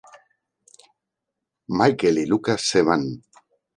[1.67, 3.21] Michael y Lucas se van.